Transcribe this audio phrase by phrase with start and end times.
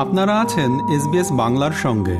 [0.00, 2.18] আপনারা আছেন এসবিএস বাংলার সঙ্গে।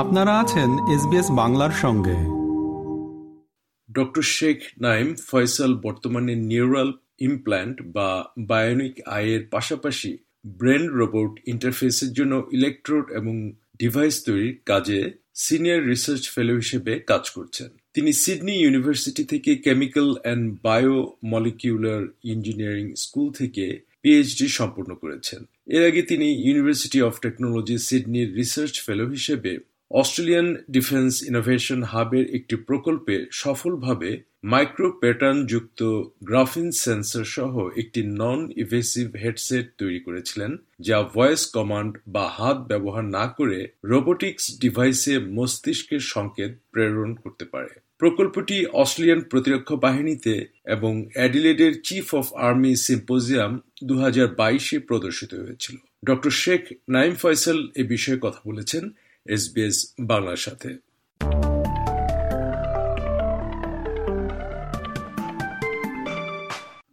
[0.00, 2.16] আপনারা আছেন এসবিএস বাংলার সঙ্গে।
[3.92, 12.48] ডক্টর শেখ নাইম ফয়সাল বর্তমানে নিউরাল ইমপ্ল্যান্ট বা বায়োনিক আয়ের পাশাপাশি ব্রেন রোবট ইন্টারফেসের জন্য
[12.52, 19.56] ইলেকট্রোড এবং ডিভাইস তৈরির কাজে সিনিয়র রিসার্চ ফেলো হিসেবে কাজ করছেন। তিনি সিডনি ইউনিভার্সিটি থেকে
[19.56, 20.58] chemical and
[21.24, 28.74] biomolecular engineering school থেকে পিএইচডি সম্পন্ন করেছেন। এর আগে তিনি ইউনিভার্সিটি অফ টেকনোলজি সিডনির রিসার্চ
[28.86, 29.52] ফেলো হিসেবে
[29.90, 34.10] অস্ট্রেলিয়ান ডিফেন্স ইনোভেশন হাবের একটি প্রকল্পে সফলভাবে
[34.42, 35.80] মাইক্রো প্যাটার্ন যুক্ত
[36.22, 43.04] গ্রাফিন সেন্সর সহ একটি নন ইভেসিভ হেডসেট তৈরি করেছিলেন, যা ভয়েস কমান্ড বা হাত ব্যবহার
[43.16, 51.74] না করে রোবোটিক্স ডিভাইসে মস্তিষ্কের সংকেত প্রেরণ করতে পারে। প্রকল্পটি অস্ট্রেলিয়ান প্রতিরক্ষা বাহিনীতে এবং অ্যাডিলেডের
[51.84, 53.94] চিফ অফ আর্মি সিম্পোজিয়াম দু
[54.36, 58.90] বাইশে প্রদর্শিত হয়েছিল। ডক্টর শেখ নাইম ফয়সাল এ বিষয়ে কথা বলেছেন
[59.26, 60.68] এসবিএস বাংলার সাথে।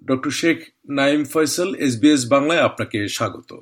[0.05, 0.57] ডক্টর শেখ
[0.89, 3.53] নাইম ফয়সাল এসবিএস বাংলায় আপনাকে স্বাগত।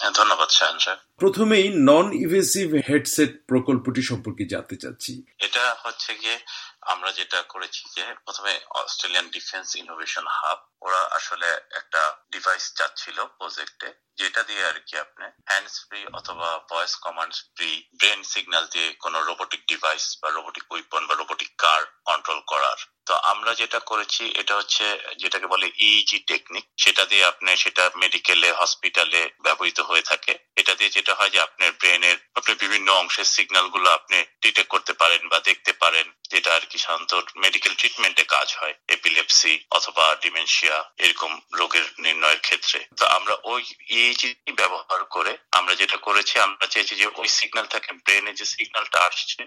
[0.00, 6.38] হ্যাঁ, ধন্যবাদ শাহান সাহেব। প্রথমেই নন ইভেসিভ হেডসেট প্রকল্পটি সম্পর্কে জানতে চাচ্ছি। এটা হচ্ছে গিয়ে
[6.86, 11.48] আমরা যেটা করেছি যে প্রথমে অস্ট্রেলিয়ান ডিফেন্স ইনোভেশন হাব ওরা আসলে
[11.80, 17.70] একটা ডিভাইস চাচ্ছিল প্রজেক্টে যেটা দিয়ে আর কি আপনি হ্যান্ডস ফ্রি অথবা voice command free
[18.00, 23.14] brain signal দিয়ে কোনো রোবোটিক ডিভাইস বা রোবোটিক উইপন বা রোবোটিক কার কন্ট্রোল করার। তো
[23.32, 24.84] আমরা যেটা করেছি, এটা হচ্ছে
[25.18, 30.72] যেটাকে বলে ইইজি e টেকনিক সেটা দিয়ে আপনি সেটা মেডিকেলে হসপিটালে ব্যবহৃত হয়ে থাকে। এটা
[30.74, 35.38] দিয়ে যেটা হয় যে আপনার ব্রেনের আপনি বিভিন্ন অংশের সিগন্যালগুলো আপনি ডিটেক্ট করতে পারেন বা
[35.40, 37.12] দেখতে পারেন, যেটা আর কি সাধারণত
[37.44, 44.34] মেডিকেল ট্রিটমেন্টে কাজ হয় এপিলেপসি অথবা ডিমেনশিয়া এরকম রোগের নির্ণয়ের ক্ষেত্রে। তো আমরা ওই ইইজি
[44.48, 48.98] e ব্যবহার করে আমরা যেটা করেছি, আমরা চেয়েছি যে ওই সিগন্যাল থেকে ব্রেনে যে সিগন্যালটা
[49.08, 49.46] আসছে,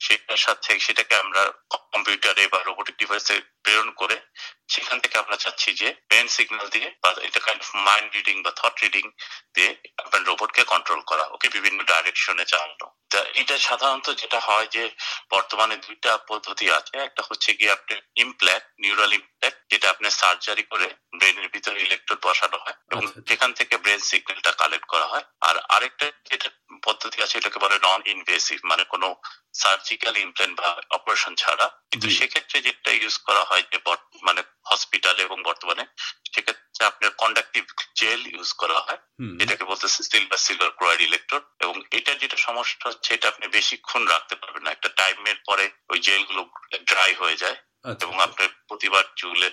[0.00, 1.52] সেটার সাথে সেটাকে আমরা
[1.92, 4.20] কম্পিউটারে বা রোবোটিক ডিভাইসে প্রেরণ করে
[4.68, 8.50] সেখান থেকে আমরা চাচ্ছি যে ব্রেন সিগন্যাল দিয়ে বা এটা কাইন্ড অফ মাইন্ড রিডিং বা
[8.50, 9.10] থট রিডিং
[9.54, 12.88] দিয়ে আপনার রোবটকে কন্ট্রোল করা, ওকে বিভিন্ন ডাইরেকশনে চালানো।
[13.34, 14.90] এটা সাধারণত যেটা হয় যে
[15.30, 20.94] বর্তমানে দুইটা পদ্ধতি আছে। একটা হচ্ছে গিয়ে আপনি ইমপ্ল্যাক নিউরাল ইমপ্ল্যাক যেটা আপনি সার্জারি করে
[21.16, 25.22] ব্রেনের ভিতরে ইলেকট্রোড বসানো হয় এবং আচ্ছা, আচ্ছা। সেখান থেকে ব্রেন সিগন্যালটা কালেক্ট করা হয়।
[25.40, 26.50] আর আরেকটা যেটা
[26.84, 29.16] পদ্ধতি আছে এটাকে বলে নন ইনভেসিভ মানে কোনো
[29.54, 33.78] সার্জিক্যাল ইমপ্ল্যান্ট বা অপারেশন ছাড়া। কিন্তু সেক্ষেত্রে যেটা ইউজ করা হয় যে
[34.22, 35.86] মানে হসপিটালে এবং বর্তমানে
[36.34, 37.64] সেক্ষেত্রে আপনার কন্ডাক্টিভ
[37.94, 38.98] জেল ইউজ করা হয়।
[39.40, 44.36] এটাকে বলতেছে সিলভার সিলভার ক্লোরাইড ইলেকট্রোড এবং এটা যেটা সমস্যা হচ্ছে এটা আপনি বেশিক্ষণ রাখতে
[44.36, 46.50] পারবেন না। একটা টাইমের পরে ওই জেলগুলো
[46.84, 49.50] ড্রাই হয়ে যায় আচ্ছা, এবং। আপনার প্রতিবার চুলে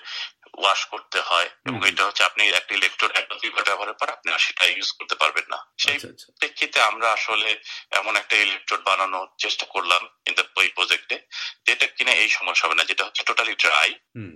[0.58, 4.40] ওয়াশ করতে হয় এবং এটা হচ্ছে আপনি একটা ইলেকট্রোড একটা দুইবার ব্যবহারের পর আপনি আর
[4.40, 7.50] সেটা ইউজ করতে পারবেন না। সেই আচ্ছা, প্রেক্ষিতে আমরা আসলে
[7.92, 11.18] এমন একটা ইলেকট্রোড বানানোর চেষ্টা করলাম কিন্তু ওই প্রজেক্টে
[11.66, 13.90] যেটা কিনা এই সমস্যা হবে না যেটা হচ্ছে টোটালি ড্রাই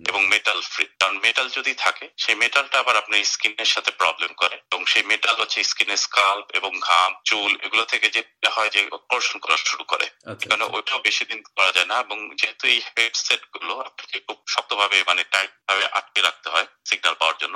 [0.09, 4.55] এবং মেটাল ফ্রি কারণ মেটাল যদি থাকে সেই মেটালটা আবার আপনার স্কিনের সাথে প্রবলেম করে
[4.71, 9.37] এবং সেই মেটাল হচ্ছে স্কিনের স্কাল্প এবং ঘাম চুল এগুলো থেকে যেটা হয় যে অপারেশন
[9.39, 10.07] করা শুরু করে।
[10.41, 15.23] কারণ ওইটাও বেশি দিন করা যায় না এবং যেহেতু এই হেডসেটগুলো আপনাকে খুব শক্তভাবে মানে
[15.23, 17.55] টাইট ভাবে আটকে রাখতে হয় সিগন্যাল পাওয়ার জন্য।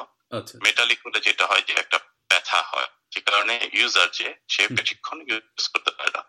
[0.64, 2.00] মেটালিক হলে যেটা হয় যে একটা
[2.30, 6.25] ব্যথা হয়। যে কারণে ইউজার যে সে বেশিক্ষণ ইউজ করতে পারে না।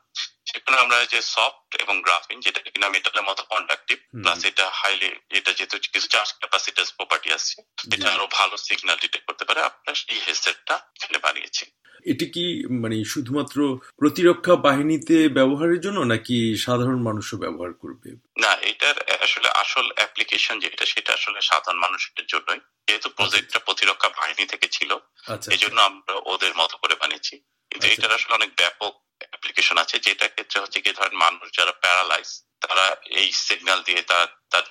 [0.46, 5.52] সেখানে আমরা যে সফট এবং গ্রাফিন যেটা কিনা মেটালের মতো কন্ডাক্টিভ প্লাস এটা হাইলি এটা
[5.52, 7.62] যেহেতু কিছু চার্জ ক্যাপাসিটাস প্রপার্টি আছে
[7.92, 11.64] এটা আরও ভালো সিগন্যাল ডিটেক্ট করতে পারে আপনার এই হেডসেটটা এখানে বানিয়েছি।
[12.06, 18.10] এটি কি মানে শুধুমাত্র প্রতিরক্ষা বাহিনীতে ব্যবহারের জন্য নাকি সাধারণ মানুষও ব্যবহার করবে?
[18.38, 24.08] না এটার আসলে আসল অ্যাপ্লিকেশন যেটা সেটা আসলে সাধারণ মানুষের জন্যই। যেহেতু প্রজেক্টটা আচ্ছা। প্রতিরক্ষা
[24.08, 24.96] বাহিনী থেকে ছিল
[25.26, 27.40] আচ্ছা, এই জন্য আচ্ছা। আমরা ওদের মতো করে বানিয়েছি।
[27.70, 32.30] কিন্তু এটার আসলে অনেক ব্যাপক অ্যাপ্লিকেশন আছে যেটা ক্ষেত্রে হচ্ছে কি ধরেন মানুষ যারা প্যারালাইজ
[32.62, 34.64] তারা এই সিগন্যাল দিয়ে তার তার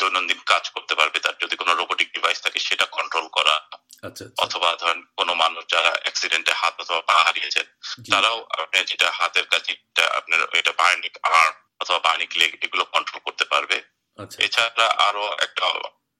[0.00, 3.56] দৈনন্দিন কাজ করতে পারবে তার যদি কোনো রোবোটিক ডিভাইস থাকে সেটা কন্ট্রোল করা
[4.02, 7.66] আচ্ছা, আচ্ছা। অথবা ধরেন কোন মানুষ যারা অ্যাক্সিডেন্টে হাত অথবা পা হারিয়েছেন
[8.12, 9.72] তারাও আপনি যেটা হাতের কাছে
[10.18, 13.76] আপনার এটা বায়োনিক আর্ম অথবা বায়োনিক লেগ এগুলো কন্ট্রোল করতে পারবে
[14.18, 15.62] আচ্ছা। এছাড়া আরও একটা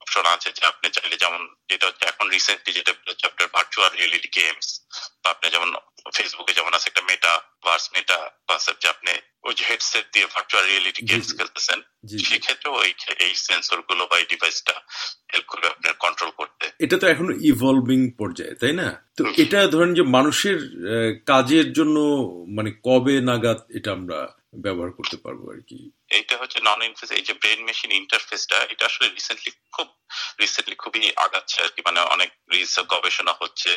[0.02, 4.28] অপশন আছে যে আপনি চাইলে যেমন যেটা হচ্ছে এখন রিসেন্টলি যেটা হচ্ছে আপনার ভার্চুয়াল রিয়েলিটি
[4.36, 4.68] গেমস
[5.22, 5.70] বা আপনি যেমন
[6.16, 9.12] ফেসবুকে যেমন আছে একটা মেটা ভার্স মেটা কনসেপ্ট আপনি
[9.44, 11.80] ওই যে হেডসেট দিয়ে ভার্চুয়াল রিয়েলিটি গেমস খেলতেছেন
[12.18, 14.74] সেক্ষেত্রে ওই এই সেন্সরগুলো বা এই ডিভাইসটা
[15.32, 19.02] হেল্প করবে আপনার কন্ট্রোল করতে। এটা তো এখনও ইভলভিং পর্যায়ে তাই না?
[19.16, 20.58] তো এটা ধরেন যে মানুষের
[21.26, 21.96] কাজের জন্য
[22.48, 24.18] মানে কবে নাগাদ এটা আমরা
[24.54, 25.90] ব্যবহার করতে পারব আর কি?
[26.18, 29.88] এইটা হচ্ছে নন ইনফেস এই যে ব্রেন মেশিন ইন্টারফেসটা এটা আসলে রিসেন্টলি খুব
[30.40, 33.70] রিসেন্টলি খুবই আগাচ্ছে আর কি মানে অনেক রিসার্চ গবেষণা হচ্ছে।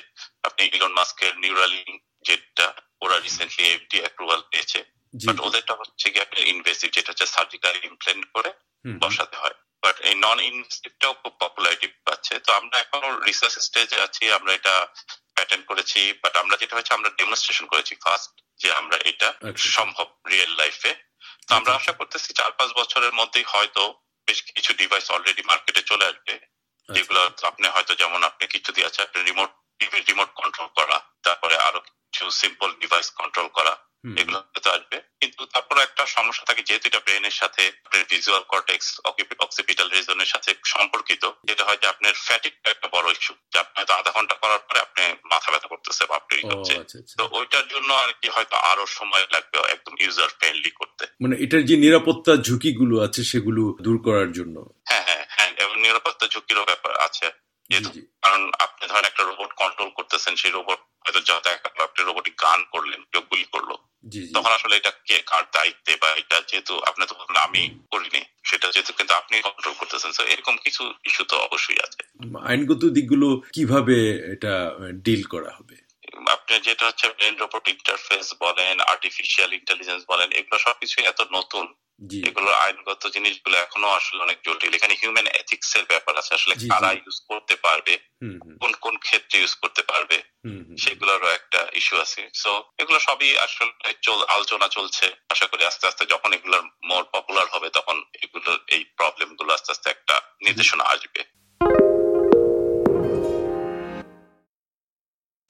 [0.43, 1.91] আপনি ইলন মাস্কের নিউরালিং
[2.27, 2.67] যেটা
[3.01, 4.79] ওরা রিসেন্টলি এফডি অ্যাপ্রুভাল পেয়েছে।
[5.13, 8.51] বাট ওদেরটা হচ্ছে কি আপনার ইনভেসিভ যেটা হচ্ছে সার্জিক্যাল ইমপ্লেন্ট করে
[8.99, 14.23] বসাতে হয়। বাট এই নন ইনভেসিভটাও খুব পপুলারিটি পাচ্ছে। তো আমরা এখনও রিসার্চ স্টেজে আছি
[14.31, 14.75] আমরা এটা
[15.35, 18.31] প্যাটেন্ট করেছি। বাট আমরা যেটা হচ্ছে আমরা ডেমনস্ট্রেশন করেছি ফার্স্ট
[18.61, 20.91] যে আমরা এটা আচ্ছা। সম্ভব রিয়েল লাইফে
[21.47, 23.83] তো আমরা আশা করতেছি চার পাঁচ বছরের মধ্যেই হয়তো
[24.27, 28.87] বেশ কিছু ডিভাইস অলরেডি মার্কেটে চলে আসবে। আচ্ছা। যেগুলো আপনি হয়তো যেমন আপনি কিছু দিয়ে
[28.87, 29.49] আছে আপনি রিমোট
[29.79, 33.73] টিভির রিমোট কন্ট্রোল করা তারপরে আরও কিছু সিম্পল ডিভাইস কন্ট্রোল করা
[34.17, 38.87] এগুলো হয়তো আসবে। কিন্তু তারপরে একটা সমস্যা থাকে যেহেতু এটা ব্রেনের সাথে আপনার ভিজুয়াল কর্টেক্স
[39.39, 43.93] অক্সিপিটাল রিজনের সাথে সম্পর্কিত যেটা হয় যে আপনার ফ্যাটিক একটা বড় ইস্যু যে আপনি হয়তো
[43.93, 46.19] আধা ঘণ্টা করার পরে আপনি মাথা ব্যথা করতেছে বা
[46.51, 50.71] হচ্ছে। আচ্ছা আচ্ছা। তো ওইটার জন্য আর কি হয়তো আরও সময় লাগবে একদম ইউজার ফ্রেন্ডলি
[50.71, 54.55] করতে। মানে এটার যে নিরাপত্তা ঝুঁকিগুলো আছে সেগুলো দূর করার জন্য।
[54.85, 57.89] হ্যাঁ হ্যাঁ হ্যাঁ এবং নিরাপত্তা ঝুঁকিরও ব্যাপার আছে। যেহেতু
[58.21, 61.41] কারণ আপনি ধরেন একটা রোবট কন্ট্রোল করতেছেন সেই রোবট হয়তো যা
[61.83, 63.75] আপনি রোবটিক গান করলেন কেউ গুলি করল
[64.33, 68.67] তখন আসলে এটা কে কার দায়িত্বে বা এটা যেহেতু আপনি তো বললেন আমি করিনি সেটা
[68.67, 74.11] যেহেতু কিন্তু আপনি কন্ট্রোল করতেছেন। তো এরকম কিছু ইস্যু তো অবশ্যই আছে। আইনগত দিকগুলো কীভাবে
[74.33, 75.84] এটা ডিল করা হবে?
[76.45, 81.75] আপনি যেটা হচ্ছে ব্রেন রোবট ইন্টারফেস বলেন আর্টিফিশিয়াল ইন্টেলিজেন্স বলেন এগুলো সবকিছু এত নতুন।
[82.27, 86.91] এগুলো আইনগত জিনিসগুলো এখনও আসলে অনেক জটিল। এখানে হিউম্যান এথিক্স এর ব্যাপার আছে। আসলে। কারা
[86.91, 87.97] ইউজ করতে পারবে?
[88.59, 90.23] কোন কোন ক্ষেত্রে ইউজ করতে পারবে।
[90.77, 93.71] সেগুলোরও একটা ইস্যু আছে। সো এগুলো সবই আসলে
[94.27, 99.53] আলোচনা চলছে। আশা করি আস্তে আস্তে যখন এগুলোর মোর পপুলার হবে তখন এগুলোর এই প্রবলেমগুলো
[99.53, 101.23] আস্তে আস্তে একটা নির্দেশনা আসবে।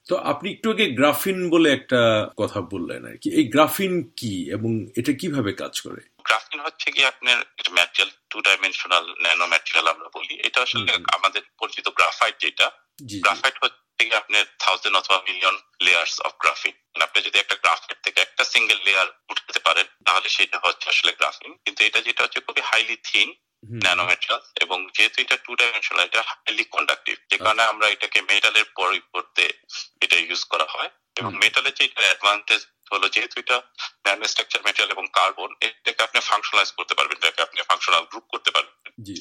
[0.07, 4.87] তো আপনি একটু আগে গ্রাফিন বলে একটা কথা বললেন আর কি। এই গ্রাফিন কি এবং
[4.95, 6.01] এটা কীভাবে কাজ করে?
[6.23, 7.37] গ্রাফিন হচ্ছে কি আপনার
[7.71, 12.71] material two dimensional nano material আমরা বলি। এটা আসলে আমাদের পরিচিত গ্রাফাইট যেটা।
[13.01, 18.21] গ্রাফাইট হচ্ছে কি আপনার থাউজেন্ড অথবা মিলিয়ন লেয়ার্স অফ গ্রাফিন আপনি যদি একটা গ্রাফাইট থেকে
[18.21, 22.61] একটা সিঙ্গেল লেয়ার উঠাতে পারেন তাহলে সেটা হচ্ছে আসলে গ্রাফিন। কিন্তু এটা যেটা হচ্ছে খুবই
[22.61, 23.33] highly thin
[23.69, 28.21] hmm, nano metal এবং যেহেতু এটা টু ডাইমেনশনাল এটা হাইলি কন্ডাক্টিভ যে কারণে আমরা এটাকে
[28.21, 29.53] মেটালের পরিবর্তে
[30.01, 33.62] এটা ইউজ করা হয় এবং মেটালের যে অ্যাডভান্টেজ হলো যেহেতু এটা
[34.07, 38.51] ন্যানো স্ট্রাকচার মেটাল এবং কার্বন এটাকে আপনি ফাংশনালাইজ করতে পারবেন এটাকে আপনি ফাংশনাল গ্রুপ করতে
[38.51, 38.75] পারবেন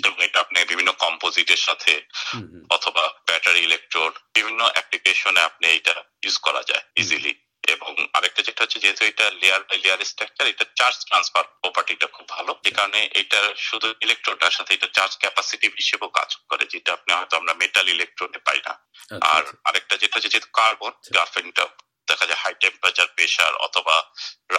[0.06, 2.02] এবং এটা আপনি বিভিন্ন কম্পোজিটের সাথে।
[2.70, 7.35] অথবা ব্যাটারি ইলেকট্রোড বিভিন্ন অ্যাপ্লিকেশনে আপনি এটা ইউজ করা যায় ইজিলি
[7.69, 12.28] এবং আরেকটা যেটা হচ্ছে যেহেতু এটা লেয়ার বাই লেয়ার স্ট্রাকচার এটা চার্জ ট্রান্সফার প্রপার্টিটা খুব
[12.28, 17.14] ভালো। যে কারণে এটা শুধু ইলেকট্রোডটার সাথে এটা চার্জ ক্যাপাসিটি হিসেবেও কাজ করে যেটা আপনি
[17.14, 21.66] হয়তো আমরা মেটাল ইলেকট্রোডে পাই না। আচ্ছা, আর আচ্ছা। আরেকটা যেটা হচ্ছে যেহেতু কার্বন গ্রাফেনটা
[22.08, 24.02] দেখা যায় হাই টেম্পারেচার প্রেশার অথবা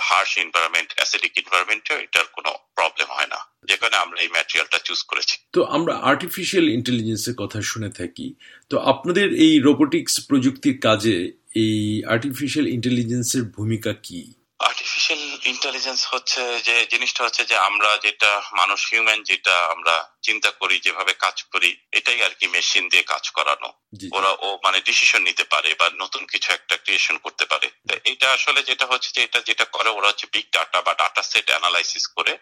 [0.01, 5.37] হার্শ এনভায়রনমেন্ট অ্যাসিডিক এনভায়রনমেন্টে এটার কোনো প্রবলেম হয় না। যেখানে আমরা এই ম্যাটেরিয়ালটা চুজ করেছি।
[5.53, 8.35] তো আমরা আর্টিফিশিয়াল ইন্টেলিজেন্সের কথা শুনে থাকি।
[8.69, 14.33] তো আপনাদের এই রোবোটিক্স প্রযুক্তির কাজে এই আর্টিফিশিয়াল ইন্টেলিজেন্সের ভূমিকা কি?
[14.59, 20.75] আর্টিফিশিয়াল ইন্টেলিজেন্স হচ্ছে যে, জিনিসটা হচ্ছে যে আমরা যেটা, মানুষ হিউম্যান যেটা আমরা চিন্তা করি
[20.79, 23.69] যেভাবে কাজ করি এটাই আর কি মেশিন দিয়ে কাজ করানো।
[24.17, 27.67] ওরা ও মানে ডিসিশন নিতে পারে বা নতুন কিছু একটা ক্রিয়েশন করতে পারে।
[28.05, 31.47] এটা আসলে যেটা হচ্ছে যে এটা যেটা করে ওরা হচ্ছে বিগ ডাটা বা ডাটা সেট
[31.49, 32.33] অ্যানালাইসিস করে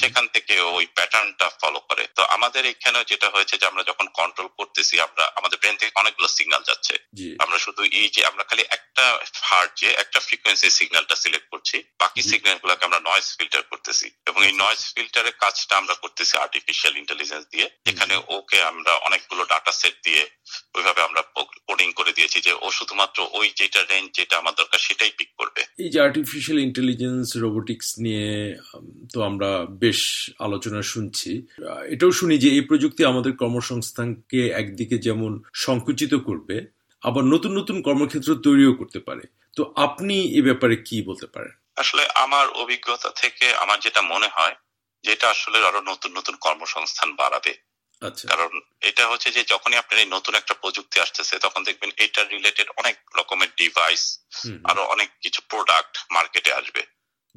[0.00, 4.48] সেখান থেকে ওই প্যাটার্নটা ফলো করে। তো আমাদের এখানে যেটা হয়েছে যে আমরা যখন কন্ট্রোল
[4.58, 6.94] করতেছি আমরা আমাদের ব্রেন থেকে অনেকগুলো সিগন্যাল যাচ্ছে।
[7.44, 9.04] আমরা শুধু এই যে আমরা খালি একটা
[9.48, 14.40] হার্ট যে একটা ফ্রিকোয়েন্সি সিগন্যালটা সিলেক্ট করছি বাকি। সিগন্যাল গুলোকে আমরা নয়েজ ফিল্টার করতেছি। এবং
[14.46, 19.94] এই নয়েজ ফিল্টারের কাজটা আমরা করতেছি আর্টিফিশিয়াল ইন্টেলিজেন্স দিয়ে যেখানে ওকে আমরা অনেকগুলো ডাটা সেট
[20.04, 20.22] দিয়ে
[20.76, 21.22] ওইভাবে আমরা
[21.68, 25.60] কোডিং করে দিয়েছি যে ও শুধুমাত্র ওই যেটা রেঞ্জ যেটা আমার দরকার সেটাই পিক করবে।
[25.78, 28.56] এই যে আর্টিফিশিয়াল ইন্টেলিজেন্স রোবোটিক্স নিয়ে
[29.12, 31.46] তো আমরা বেশ আলোচনা শুনছি।
[31.88, 36.56] এটাও শুনি যে এই প্রযুক্তি আমাদের কর্মসংস্থানকে একদিকে যেমন সংকুচিত করবে
[37.02, 39.24] আবার নতুন নতুন কর্মক্ষেত্র তৈরিও করতে পারে।
[39.56, 41.52] তো আপনি এ ব্যাপারে কি বলতে পারেন?
[41.76, 44.54] আসলে আমার অভিজ্ঞতা থেকে আমার যেটা মনে হয়
[45.02, 47.54] যে এটা আসলে আরও নতুন নতুন কর্মসংস্থান বাড়াবে।
[48.00, 52.28] আচ্ছা। কারণ এটা হচ্ছে যে যখনই আপনার এই নতুন একটা প্রযুক্তি আসতেছে তখন দেখবেন এটার
[52.28, 54.20] রিলেটেড অনেক রকমের ডিভাইস
[54.64, 56.86] আরও অনেক কিছু প্রোডাক্ট মার্কেটে আসবে।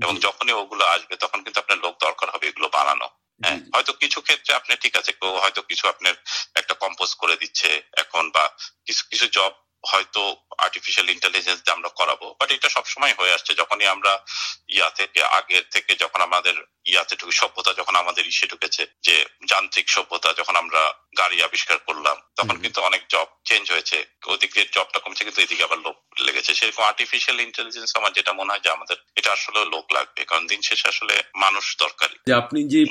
[0.01, 3.09] এবং যখনই ওগুলো আসবে তখন কিন্তু আপনার লোক দরকার হবে এগুলো বানানো।
[3.43, 6.13] হ্যাঁ হয়তো কিছু ক্ষেত্রে আপনি ঠিক আছে কেউ হয়তো কিছু আপনার
[6.55, 8.49] একটা কম্পোজ করে দিচ্ছে এখন বা
[8.85, 9.51] কিছু কিছু জব
[9.87, 14.25] হয়তো আর্টিফিশিয়াল ইন্টেলিজেন্স দিয়ে আমরা করাবো বাট এটা সবসময় হয়ে আসছে। যখনই আমরা
[14.67, 16.53] ইয়া থেকে, আগের থেকে যখন আমাদের
[16.85, 22.17] ইয়াতে ঢুকে, সভ্যতা যখন আমাদের ইসে ঢুকেছে, যে যান্ত্রিক সভ্যতা যখন আমরা গাড়ি আবিষ্কার করলাম
[22.37, 26.83] তখন কিন্তু অনেক জব চেঞ্জ হয়েছে। ওদিকে জবটা কমছে কিন্তু এদিকে আবার লোক লেগেছে। সেরকম
[26.83, 30.87] আর্টিফিশিয়াল ইন্টেলিজেন্স আমার যেটা মনে হয় যে আমাদের এটা আসলে লোক লাগবে কারণ দিন শেষে
[30.87, 32.81] আসলে মানুষ দরকারি। আপনি যে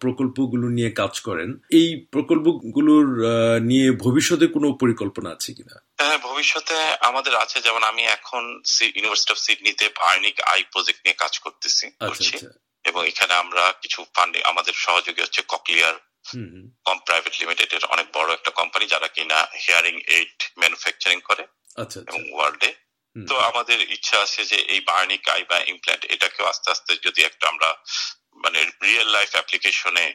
[0.00, 3.06] প্রকল্পগুলো নিয়ে কাজ করেন এই প্রকল্পগুলোর
[3.60, 5.76] নিয়ে ভবিষ্যতে কোনো পরিকল্পনা আছে কিনা?
[6.00, 8.42] হ্যাঁ ভবিষ্যতে আমাদের আছে যেমন আমি এখন
[8.96, 12.50] ইউনিভার্সিটি অফ সিডনিতে বার্নিক আই প্রজেক্ট নিয়ে কাজ করতেছি আচ্ছা করছি। আচ্ছা।
[12.84, 15.96] এবং এখানে আমরা কিছু ফান্ডিং আমাদের সহযোগী হচ্ছে ককলিয়ার।
[16.86, 21.44] কম প্রাইভেট লিমিটেড এর অনেক বড় একটা কোম্পানি যারা কিনা হিয়ারিং এইড ম্যানুফ্যাকচারিং করে
[21.76, 22.70] আচ্ছা আচ্ছা। এবং ওয়ার্ল্ডে
[23.16, 27.44] তো আমাদের ইচ্ছা আছে যে এই বার্নিক আই বা ইমপ্ল্যান্ট এটাকেও আস্তে আস্তে যদি একটা
[27.48, 27.68] আমরা
[28.44, 30.06] মানে রিয়েল লাইফ অ্যাপ্লিকেশনে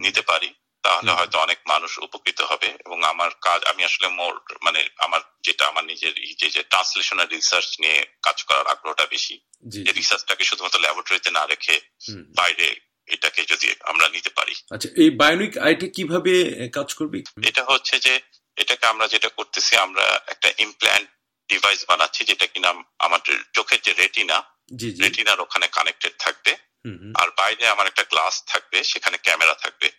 [0.00, 0.50] নিতে পারি
[0.84, 5.64] তাহলে হয়তো অনেক মানুষ উপকৃত হবে এবং আমার কাজ আমি আসলে মোর মানে আমার যেটা
[5.66, 9.36] আমার নিজের যে যে ট্রান্সলেশন আর রিসার্চ নিয়ে কাজ করার আগ্রহটা বেশি।
[9.84, 11.76] যে রিসার্চটাকে শুধুমাত্র ল্যাবরেটরিতে না রেখে
[12.34, 12.68] বাইরে
[13.10, 16.32] এটাকে যদি আমরা নিতে পারি। আচ্ছা এই বায়োনিক আইটা কীভাবে
[16.68, 17.18] কাজ করবে?
[17.48, 18.20] এটা হচ্ছে যে
[18.56, 21.08] এটাকে আমরা যেটা করতেছি আমরা একটা ইমপ্ল্যান্ট
[21.48, 24.42] ডিভাইস বানাচ্ছি যেটা কিনা আমাদের চোখের যে রেটিনা
[25.02, 26.56] রেটিনার ওখানে কানেক্টেড থাকবে।
[27.14, 29.90] আর বাইরে আমার একটা গ্লাস থাকবে সেখানে ক্যামেরা থাকবে।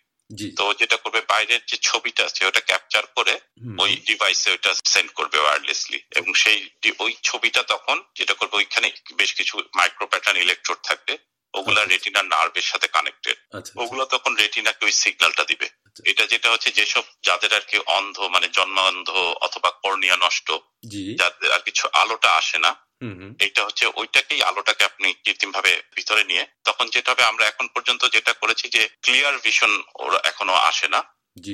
[0.58, 3.40] তো যেটা করবে বাইরের যে ছবিটা আছে ওটা ক্যাপচার করে
[3.80, 9.34] ওই ডিভাইসে ওটা সেন্ড করবে ওয়্যারলেসলি এবং সেই ওই ছবিটা তখন যেটা করবে ওইখানে বেশ
[9.34, 11.18] কিছু মাইক্রো প্যাটার্ন ইলেকট্রোড থাকবে।
[11.54, 16.24] ওগুলা আচ্ছা। রেটিনার নার্ভের সাথে কানেক্টেড আচ্ছা ওগুলো তখন রেটিনাকে ওই সিগন্যালটা দিবে। আচ্ছা। এটা
[16.26, 19.08] যেটা হচ্ছে যেসব যাদের আর কি অন্ধ মানে জন্মান্ধ
[19.42, 20.48] অথবা কর্নিয়া নষ্ট
[21.16, 22.72] যাদের আর কিছু আলোটা আসে না।
[23.40, 28.02] এটা হচ্ছে ওইটাকেই আলোটাকে আপনি কৃত্রিম ভাবে ভিতরে নিয়ে তখন যেটা হবে আমরা এখন পর্যন্ত
[28.16, 31.02] যেটা করেছি যে ক্লিয়ার ভিশন ওরা এখনও আসে না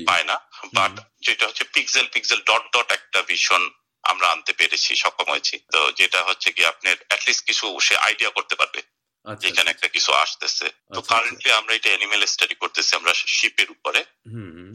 [0.07, 0.35] পায় না
[0.73, 3.61] বাট যেটা হচ্ছে পিক্সেল পিক্সেল ডট ডট একটা ভিশন
[4.03, 8.55] আমরা আনতে পেরেছি সক্ষম হয়েছি। তো যেটা হচ্ছে কি আপনার অ্যাটলিস্ট কিছু সে আইডিয়া করতে
[8.55, 8.96] পারবে। আচ্ছা
[9.35, 14.01] যেখানে একটা কিছু আসতেছে। তো আচ্ছা, কারেন্টলি আমরা এটা অ্যানিমেল স্টাডি করতেছি আমরা শিপের উপরে।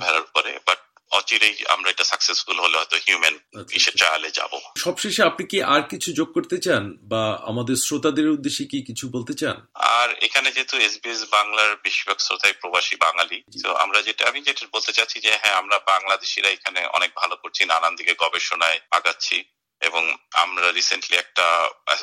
[0.00, 0.78] ভেড়ার উপরে বাট
[1.12, 5.62] অচিরেই আমরা এটা সাকসেসফুল হলে হয়তো হিউম্যান আচ্ছা, ইসে আচ্ছা। ট্রায়ালে যাব। সবশেষে আপনি কি
[5.74, 6.82] আর কিছু যোগ করতে চান?
[7.02, 9.56] বা আমাদের শ্রোতাদের উদ্দেশ্যে কি কিছু বলতে চান?
[9.96, 14.92] আর এখানে যেহেতু এসবিএস বাংলার বেশিরভাগ শ্রোতাই প্রবাসী বাঙালি তো আমরা যেটা আমি যেটা বলতে
[14.92, 19.36] চাচ্ছি যে হ্যাঁ আমরা বাংলাদেশিরা এখানে অনেক ভালো করছি নানান দিকে গবেষণায় আগাচ্ছি।
[19.82, 21.44] এবং আমরা রিসেন্টলি একটা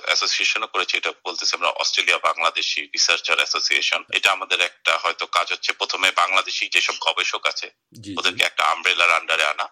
[0.06, 5.74] অ্যাসোসিয়েশনও করেছি এটা বলতেছি আমরা অস্ট্রেলিয়া বাংলাদেশি রিসার্চার অ্যাসোসিয়েশন এটা আমাদের একটা হয়তো কাজ হচ্ছে
[5.74, 7.72] প্রথমে বাংলাদেশি যেসব গবেষক আছে।
[8.18, 9.68] ওদেরকে একটা আমব্রেলার আন্ডারে আনা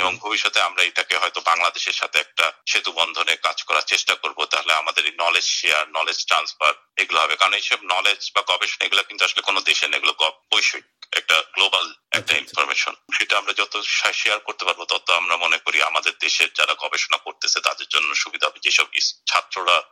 [0.00, 4.72] এবং ভবিষ্যতে আমরা এটাকে হয়তো বাংলাদেশের সাথে একটা সেতু বন্ধনে কাজ করার চেষ্টা করব তাহলে
[4.72, 9.24] আমাদের এই নলেজ শেয়ার নলেজ ট্রান্সফার এগুলো হবে। কারণ এইসব নলেজ বা গবেষণা এগুলো কিন্তু
[9.24, 10.12] আসলে কোনো দেশে নেই এগুলো
[10.54, 13.74] বৈশ্বিক। একটা গ্লোবাল একটা আচ্ছা, আচ্ছা। ইনফরমেশন সেটা আমরা যত
[14.14, 18.46] শেয়ার করতে পারব তত আমরা মনে করি আমাদের দেশের যারা গবেষণা করতেছে তাদের জন্য সুবিধা
[18.46, 18.86] হবে। যেসব
[19.26, 19.82] ছাত্ররা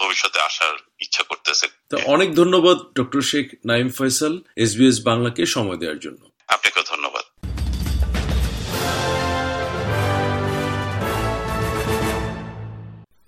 [0.00, 5.98] ভবিষ্যতে আসার ইচ্ছা করতেছে। তো অনেক ধন্যবাদ ডক্টর শেখ নাইম ফয়সাল এসবিএস বাংলাকে সময় দেওয়ার
[5.98, 7.24] জন্য। আপনাকেও ধন্যবাদ।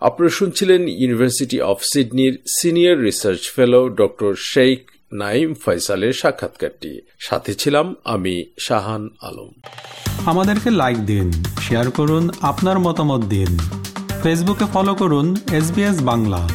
[0.01, 4.79] আপনারা শুনছিলেন university of সিডনির senior research fellow doctor Sheikh
[5.13, 9.51] Naim ফয়সালের সাক্ষাৎকারটি। সাথে ছিলাম আমি শাহান আলম।
[10.27, 13.59] আমাদেরকে লাইক দিন শেয়ার করুন, আপনার মতামত দিন।
[14.23, 15.73] ফেসবুকে ফলো করুন এস
[16.03, 16.49] বাংলা।